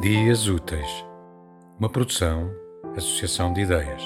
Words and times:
Dias 0.00 0.46
Úteis, 0.46 1.04
uma 1.76 1.88
produção, 1.88 2.48
associação 2.96 3.52
de 3.52 3.62
ideias. 3.62 4.00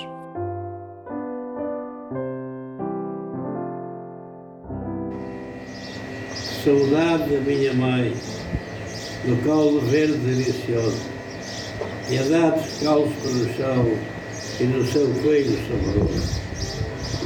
Saudade 6.64 7.34
da 7.34 7.40
minha 7.42 7.74
mãe, 7.74 8.14
no 9.26 9.36
caldo 9.44 9.80
verde 9.82 10.16
delicioso, 10.16 11.10
e 12.10 12.16
a 12.16 12.22
dar 12.22 12.52
descalço 12.52 13.12
pelo 13.22 13.54
chão 13.54 13.84
e 14.60 14.64
no 14.64 14.86
seu 14.86 15.06
coelho 15.22 15.58
saboroso, 15.68 16.40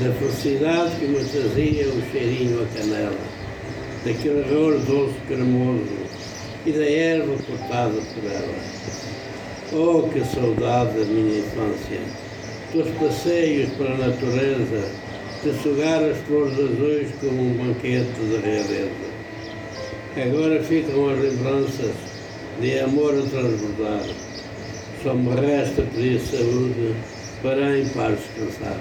da 0.02 0.12
felicidade 0.14 0.96
que 0.96 1.06
me 1.06 1.24
trazia 1.24 1.86
o 1.86 2.10
cheirinho 2.10 2.64
a 2.64 2.66
canela, 2.76 3.18
daquele 4.04 4.42
arroz 4.42 4.84
doce 4.86 5.20
cremoso 5.28 6.05
e 6.66 6.72
da 6.72 6.84
erva 6.84 7.36
cortada 7.46 7.94
por 8.12 8.24
ela. 8.24 8.54
Oh, 9.72 10.08
que 10.08 10.24
saudade 10.24 10.98
da 10.98 11.04
minha 11.04 11.38
infância! 11.38 12.00
Dos 12.72 12.88
passeios 12.98 13.70
para 13.74 13.94
a 13.94 13.98
natureza, 13.98 14.90
de 15.42 15.62
sugar 15.62 16.02
as 16.02 16.18
flores 16.26 16.58
azuis 16.58 17.08
como 17.20 17.40
um 17.40 17.54
banquete 17.54 18.18
de 18.18 18.36
realeza. 18.38 19.16
Agora 20.16 20.62
ficam 20.62 21.08
as 21.10 21.18
lembranças 21.20 21.94
de 22.60 22.78
amor 22.80 23.14
a 23.14 23.22
transbordar. 23.30 24.02
Só 25.02 25.14
me 25.14 25.34
resta 25.34 25.82
pedir 25.82 26.18
saúde 26.20 26.94
para 27.42 27.78
em 27.78 27.88
paz 27.90 28.18
descansar. 28.18 28.80